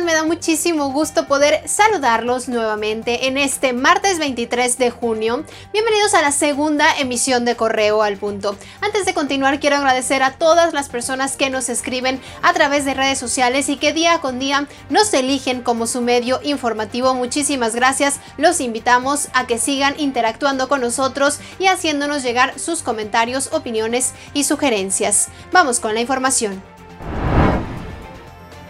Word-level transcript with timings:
me 0.00 0.14
da 0.14 0.24
muchísimo 0.24 0.90
gusto 0.90 1.26
poder 1.26 1.68
saludarlos 1.68 2.48
nuevamente 2.48 3.26
en 3.26 3.36
este 3.36 3.74
martes 3.74 4.18
23 4.18 4.78
de 4.78 4.90
junio. 4.90 5.44
Bienvenidos 5.70 6.14
a 6.14 6.22
la 6.22 6.32
segunda 6.32 6.96
emisión 6.98 7.44
de 7.44 7.56
Correo 7.56 8.02
al 8.02 8.16
Punto. 8.16 8.56
Antes 8.80 9.04
de 9.04 9.12
continuar, 9.12 9.60
quiero 9.60 9.76
agradecer 9.76 10.22
a 10.22 10.32
todas 10.32 10.72
las 10.72 10.88
personas 10.88 11.36
que 11.36 11.50
nos 11.50 11.68
escriben 11.68 12.22
a 12.40 12.54
través 12.54 12.86
de 12.86 12.94
redes 12.94 13.18
sociales 13.18 13.68
y 13.68 13.76
que 13.76 13.92
día 13.92 14.18
con 14.20 14.38
día 14.38 14.66
nos 14.88 15.12
eligen 15.12 15.60
como 15.60 15.86
su 15.86 16.00
medio 16.00 16.40
informativo. 16.42 17.12
Muchísimas 17.14 17.74
gracias. 17.74 18.18
Los 18.38 18.60
invitamos 18.60 19.28
a 19.34 19.46
que 19.46 19.58
sigan 19.58 19.94
interactuando 19.98 20.68
con 20.68 20.80
nosotros 20.80 21.38
y 21.58 21.66
haciéndonos 21.66 22.22
llegar 22.22 22.58
sus 22.58 22.82
comentarios, 22.82 23.50
opiniones 23.52 24.12
y 24.32 24.44
sugerencias. 24.44 25.28
Vamos 25.52 25.80
con 25.80 25.92
la 25.92 26.00
información. 26.00 26.71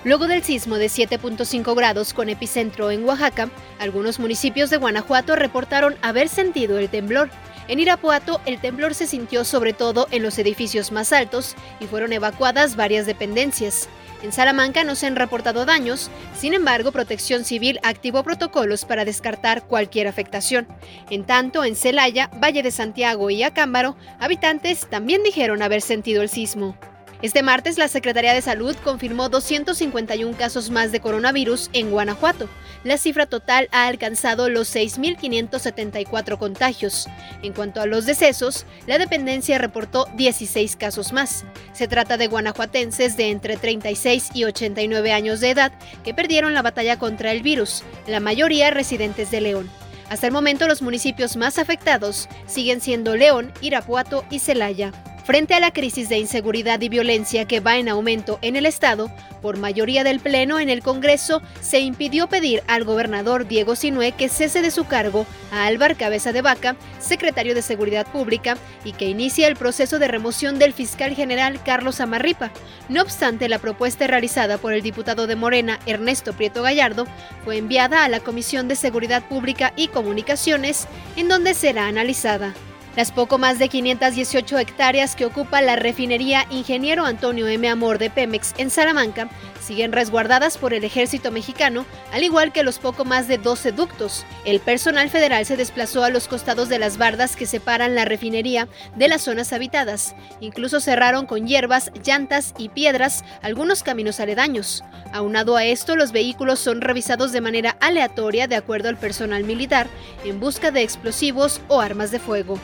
Luego 0.04 0.26
del 0.26 0.42
sismo 0.42 0.78
de 0.78 0.86
7.5 0.86 1.76
grados 1.76 2.12
con 2.12 2.28
epicentro 2.28 2.90
en 2.90 3.04
Oaxaca, 3.04 3.50
algunos 3.78 4.18
municipios 4.18 4.68
de 4.68 4.78
Guanajuato 4.78 5.36
reportaron 5.36 5.94
haber 6.02 6.28
sentido 6.28 6.78
el 6.78 6.88
temblor. 6.88 7.30
En 7.68 7.78
Irapuato, 7.78 8.40
el 8.44 8.60
temblor 8.60 8.94
se 8.94 9.06
sintió 9.06 9.44
sobre 9.44 9.72
todo 9.72 10.08
en 10.10 10.24
los 10.24 10.36
edificios 10.40 10.90
más 10.90 11.12
altos 11.12 11.54
y 11.78 11.86
fueron 11.86 12.12
evacuadas 12.12 12.74
varias 12.74 13.06
dependencias. 13.06 13.88
En 14.24 14.32
Salamanca 14.32 14.82
no 14.82 14.96
se 14.96 15.06
han 15.06 15.14
reportado 15.14 15.64
daños, 15.64 16.10
sin 16.36 16.54
embargo, 16.54 16.90
Protección 16.90 17.44
Civil 17.44 17.78
activó 17.84 18.24
protocolos 18.24 18.84
para 18.84 19.04
descartar 19.04 19.62
cualquier 19.68 20.08
afectación. 20.08 20.66
En 21.10 21.24
tanto, 21.24 21.64
en 21.64 21.76
Celaya, 21.76 22.28
Valle 22.42 22.64
de 22.64 22.72
Santiago 22.72 23.30
y 23.30 23.44
Acámbaro, 23.44 23.96
habitantes 24.18 24.88
también 24.90 25.22
dijeron 25.22 25.62
haber 25.62 25.80
sentido 25.80 26.22
el 26.22 26.28
sismo. 26.28 26.76
Este 27.22 27.44
martes, 27.44 27.78
la 27.78 27.86
Secretaría 27.86 28.34
de 28.34 28.42
Salud 28.42 28.74
confirmó 28.82 29.28
251 29.28 30.36
casos 30.36 30.70
más 30.70 30.90
de 30.90 30.98
coronavirus 30.98 31.70
en 31.72 31.92
Guanajuato. 31.92 32.48
La 32.82 32.98
cifra 32.98 33.26
total 33.26 33.68
ha 33.70 33.86
alcanzado 33.86 34.48
los 34.48 34.74
6.574 34.74 36.36
contagios. 36.36 37.06
En 37.42 37.52
cuanto 37.52 37.80
a 37.80 37.86
los 37.86 38.06
decesos, 38.06 38.66
la 38.88 38.98
dependencia 38.98 39.58
reportó 39.58 40.08
16 40.16 40.74
casos 40.74 41.12
más. 41.12 41.44
Se 41.72 41.86
trata 41.86 42.16
de 42.16 42.26
guanajuatenses 42.26 43.16
de 43.16 43.30
entre 43.30 43.56
36 43.56 44.30
y 44.34 44.42
89 44.42 45.12
años 45.12 45.38
de 45.38 45.50
edad 45.50 45.72
que 46.02 46.14
perdieron 46.14 46.54
la 46.54 46.62
batalla 46.62 46.98
contra 46.98 47.30
el 47.30 47.42
virus, 47.42 47.84
la 48.08 48.18
mayoría 48.18 48.72
residentes 48.72 49.30
de 49.30 49.42
León. 49.42 49.70
Hasta 50.10 50.26
el 50.26 50.32
momento 50.32 50.66
los 50.66 50.82
municipios 50.82 51.36
más 51.36 51.58
afectados 51.58 52.28
siguen 52.46 52.80
siendo 52.80 53.14
León, 53.14 53.52
Irapuato 53.60 54.24
y 54.28 54.40
Celaya. 54.40 54.92
Frente 55.24 55.54
a 55.54 55.60
la 55.60 55.70
crisis 55.70 56.08
de 56.08 56.18
inseguridad 56.18 56.80
y 56.80 56.88
violencia 56.88 57.44
que 57.44 57.60
va 57.60 57.76
en 57.76 57.88
aumento 57.88 58.40
en 58.42 58.56
el 58.56 58.66
Estado, 58.66 59.08
por 59.40 59.56
mayoría 59.56 60.02
del 60.02 60.18
Pleno 60.18 60.58
en 60.58 60.68
el 60.68 60.82
Congreso 60.82 61.40
se 61.60 61.78
impidió 61.78 62.26
pedir 62.26 62.64
al 62.66 62.82
gobernador 62.82 63.46
Diego 63.46 63.76
Sinué 63.76 64.12
que 64.12 64.28
cese 64.28 64.62
de 64.62 64.72
su 64.72 64.84
cargo 64.84 65.24
a 65.52 65.66
Álvar 65.66 65.96
Cabeza 65.96 66.32
de 66.32 66.42
Vaca, 66.42 66.74
secretario 66.98 67.54
de 67.54 67.62
Seguridad 67.62 68.04
Pública, 68.08 68.56
y 68.84 68.92
que 68.92 69.08
inicie 69.08 69.46
el 69.46 69.54
proceso 69.54 70.00
de 70.00 70.08
remoción 70.08 70.58
del 70.58 70.72
fiscal 70.72 71.14
general 71.14 71.62
Carlos 71.62 72.00
Amarripa. 72.00 72.50
No 72.88 73.02
obstante, 73.02 73.48
la 73.48 73.60
propuesta 73.60 74.08
realizada 74.08 74.58
por 74.58 74.72
el 74.72 74.82
diputado 74.82 75.28
de 75.28 75.36
Morena, 75.36 75.78
Ernesto 75.86 76.32
Prieto 76.32 76.62
Gallardo, 76.62 77.06
fue 77.44 77.58
enviada 77.58 78.04
a 78.04 78.08
la 78.08 78.18
Comisión 78.18 78.66
de 78.66 78.74
Seguridad 78.74 79.22
Pública 79.28 79.72
y 79.76 79.86
Comunicaciones, 79.86 80.88
en 81.16 81.28
donde 81.28 81.54
será 81.54 81.86
analizada. 81.86 82.54
Las 82.94 83.10
poco 83.10 83.38
más 83.38 83.58
de 83.58 83.70
518 83.70 84.58
hectáreas 84.58 85.16
que 85.16 85.24
ocupa 85.24 85.62
la 85.62 85.76
refinería 85.76 86.46
Ingeniero 86.50 87.06
Antonio 87.06 87.48
M. 87.48 87.66
Amor 87.66 87.96
de 87.96 88.10
Pemex 88.10 88.52
en 88.58 88.68
Salamanca 88.68 89.30
siguen 89.62 89.92
resguardadas 89.92 90.58
por 90.58 90.74
el 90.74 90.84
ejército 90.84 91.30
mexicano, 91.30 91.86
al 92.12 92.22
igual 92.22 92.52
que 92.52 92.62
los 92.62 92.78
poco 92.78 93.06
más 93.06 93.28
de 93.28 93.38
12 93.38 93.72
ductos. 93.72 94.26
El 94.44 94.60
personal 94.60 95.08
federal 95.08 95.46
se 95.46 95.56
desplazó 95.56 96.04
a 96.04 96.10
los 96.10 96.28
costados 96.28 96.68
de 96.68 96.78
las 96.78 96.98
bardas 96.98 97.34
que 97.34 97.46
separan 97.46 97.94
la 97.94 98.04
refinería 98.04 98.68
de 98.94 99.08
las 99.08 99.22
zonas 99.22 99.54
habitadas. 99.54 100.14
Incluso 100.40 100.78
cerraron 100.78 101.24
con 101.24 101.46
hierbas, 101.46 101.92
llantas 102.04 102.52
y 102.58 102.68
piedras 102.68 103.24
algunos 103.40 103.82
caminos 103.82 104.20
aledaños. 104.20 104.84
Aunado 105.14 105.56
a 105.56 105.64
esto, 105.64 105.96
los 105.96 106.12
vehículos 106.12 106.58
son 106.58 106.82
revisados 106.82 107.32
de 107.32 107.40
manera 107.40 107.78
aleatoria 107.80 108.48
de 108.48 108.56
acuerdo 108.56 108.90
al 108.90 108.98
personal 108.98 109.44
militar 109.44 109.86
en 110.24 110.40
busca 110.40 110.70
de 110.70 110.82
explosivos 110.82 111.62
o 111.68 111.80
armas 111.80 112.10
de 112.10 112.18
fuego. 112.18 112.58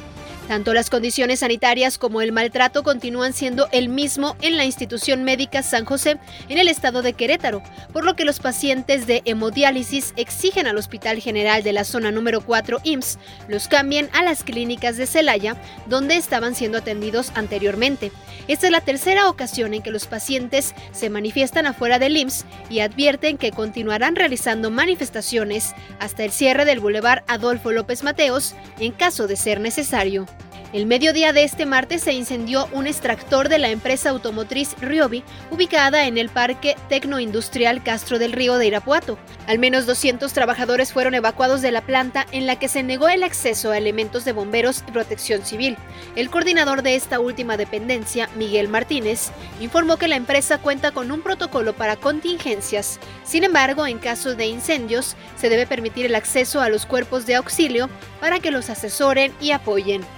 Tanto 0.48 0.72
las 0.72 0.88
condiciones 0.88 1.41
sanitarias 1.41 1.98
como 1.98 2.22
el 2.22 2.32
maltrato 2.32 2.82
continúan 2.82 3.34
siendo 3.34 3.69
el 3.70 3.91
mismo 3.91 4.34
en 4.41 4.56
la 4.56 4.64
institución 4.64 5.22
médica 5.22 5.62
San 5.62 5.84
José 5.84 6.16
en 6.48 6.56
el 6.56 6.69
estado 6.69 7.03
de 7.03 7.12
Querétaro, 7.12 7.62
por 7.92 8.06
lo 8.06 8.16
que 8.16 8.25
los 8.25 8.41
pacientes 8.41 9.06
de 9.06 9.20
hemodiálisis 9.26 10.14
exigen 10.16 10.66
al 10.66 10.78
Hospital 10.78 11.20
General 11.20 11.62
de 11.62 11.75
la 11.75 11.84
zona 11.84 12.12
número 12.12 12.41
4 12.41 12.81
IMSS 12.82 13.19
los 13.47 13.69
cambien 13.69 14.09
a 14.14 14.22
las 14.22 14.42
clínicas 14.42 14.97
de 14.97 15.06
Celaya, 15.06 15.54
donde 15.86 16.16
estaban 16.16 16.54
siendo 16.54 16.78
atendidos 16.78 17.30
anteriormente. 17.34 18.10
Esta 18.47 18.69
es 18.69 18.72
la 18.72 18.80
tercera 18.80 19.28
ocasión 19.28 19.75
en 19.75 19.82
que 19.82 19.91
los 19.91 20.06
pacientes 20.06 20.75
se 20.92 21.10
manifiestan 21.10 21.66
afuera 21.66 21.98
del 21.98 22.16
IMSS 22.16 22.47
y 22.70 22.80
advierten 22.80 23.36
que 23.36 23.50
continuarán 23.50 24.16
realizando 24.16 24.70
manifestaciones 24.70 25.75
hasta 26.00 26.25
el 26.25 26.32
cierre 26.32 26.65
del 26.65 26.80
Boulevard 26.80 27.22
Adolfo 27.26 27.70
López 27.70 28.03
Mateos 28.03 28.54
en 28.80 28.92
caso 28.92 29.26
de 29.26 29.36
ser 29.36 29.60
necesario. 29.60 30.26
El 30.70 30.84
mediodía 30.84 31.32
de 31.32 31.44
este 31.44 31.64
martes 31.64 32.02
se 32.02 32.12
incendió 32.12 32.68
un 32.72 32.86
extractor 32.86 33.48
de 33.48 33.58
la 33.58 33.70
empresa 33.70 34.10
automotriz 34.10 34.74
Ryobi, 34.82 35.24
ubicada 35.50 36.06
en 36.06 36.18
el 36.18 36.28
Parque 36.28 36.76
Tecnoindustrial 36.90 37.82
Castro 37.82 38.18
del 38.18 38.32
Río 38.32 38.58
de 38.58 38.66
Irapuato. 38.66 39.18
Al 39.46 39.58
menos 39.58 39.86
200 39.86 40.30
trabajadores 40.30 40.92
fueron 40.92 41.14
evacuados 41.14 41.62
de 41.62 41.70
la 41.70 41.80
planta 41.80 42.26
en 42.32 42.46
la 42.46 42.56
que 42.56 42.68
se 42.68 42.82
negó 42.82 43.08
el 43.08 43.22
acceso 43.22 43.70
a 43.70 43.78
elementos 43.78 44.26
de 44.26 44.32
bomberos 44.32 44.84
y 44.86 44.92
protección 44.92 45.42
civil. 45.42 45.78
El 46.16 46.28
coordinador 46.28 46.82
de 46.82 46.96
esta 46.96 47.18
última 47.18 47.56
dependencia, 47.56 48.28
Miguel 48.36 48.68
Martínez, 48.68 49.30
informó 49.62 49.96
que 49.96 50.06
la 50.06 50.16
empresa 50.16 50.58
cuenta 50.58 50.90
con 50.90 51.10
un 51.10 51.22
protocolo 51.22 51.72
para 51.72 51.96
contingencias. 51.96 53.00
Sin 53.24 53.42
embargo, 53.42 53.86
en 53.86 53.96
caso 53.96 54.34
de 54.34 54.44
incendios, 54.48 55.16
se 55.38 55.48
debe 55.48 55.66
permitir 55.66 56.04
el 56.04 56.14
acceso 56.14 56.60
a 56.60 56.68
los 56.68 56.84
cuerpos 56.84 57.24
de 57.24 57.36
auxilio 57.36 57.88
para 58.20 58.38
que 58.38 58.50
los 58.50 58.68
asesoren 58.68 59.32
y 59.40 59.52
apoyen. 59.52 60.17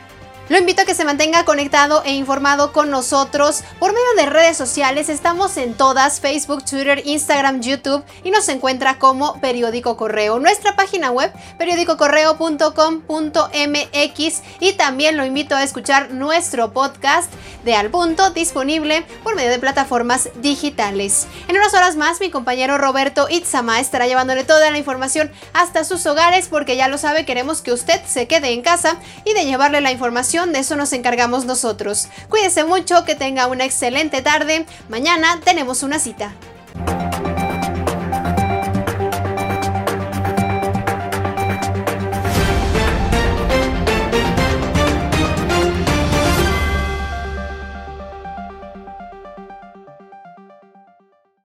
Lo 0.51 0.59
invito 0.59 0.83
a 0.83 0.85
que 0.85 0.95
se 0.97 1.05
mantenga 1.05 1.45
conectado 1.45 2.03
e 2.05 2.13
informado 2.13 2.73
con 2.73 2.91
nosotros 2.91 3.63
por 3.79 3.93
medio 3.93 4.15
de 4.17 4.27
redes 4.27 4.57
sociales. 4.57 5.09
Estamos 5.09 5.57
en 5.57 5.75
todas, 5.75 6.19
Facebook, 6.19 6.65
Twitter, 6.65 7.03
Instagram, 7.07 7.61
YouTube 7.61 8.03
y 8.25 8.33
nos 8.33 8.49
encuentra 8.49 8.99
como 8.99 9.41
Periódico 9.41 9.97
Correo. 9.97 10.41
Nuestra 10.41 10.75
página 10.75 11.13
web, 11.13 11.33
periódicocorreo.com.mx 11.57 14.43
y 14.59 14.73
también 14.73 15.17
lo 15.17 15.25
invito 15.25 15.55
a 15.55 15.63
escuchar 15.63 16.11
nuestro 16.11 16.73
podcast 16.73 17.33
de 17.65 17.77
Al 17.77 17.91
Punto 17.91 18.31
disponible 18.31 19.07
por 19.23 19.37
medio 19.37 19.51
de 19.51 19.61
plataformas 19.61 20.31
digitales. 20.43 21.29
En 21.47 21.57
unas 21.57 21.75
horas 21.75 21.95
más, 21.95 22.19
mi 22.19 22.31
compañero 22.31 22.77
Roberto 22.77 23.29
Itzama 23.31 23.79
estará 23.79 24.09
llevándole 24.09 24.43
toda 24.43 24.73
la 24.73 24.79
información 24.79 25.31
hasta 25.53 25.85
sus 25.85 26.05
hogares 26.07 26.49
porque 26.49 26.75
ya 26.75 26.89
lo 26.89 26.99
sabe, 26.99 27.25
queremos 27.25 27.63
que 27.63 27.73
usted 27.73 28.01
se 28.05 28.27
quede 28.27 28.53
en 28.53 28.63
casa 28.63 28.97
y 29.25 29.33
de 29.33 29.45
llevarle 29.45 29.81
la 29.81 29.93
información 29.93 30.40
de 30.49 30.59
eso 30.59 30.77
nos 30.77 30.93
encargamos 30.93 31.45
nosotros. 31.45 32.09
Cuídese 32.29 32.65
mucho, 32.65 33.05
que 33.05 33.15
tenga 33.15 33.47
una 33.47 33.65
excelente 33.65 34.23
tarde. 34.23 34.67
Mañana 34.89 35.41
tenemos 35.45 35.83
una 35.83 35.99
cita. 35.99 36.33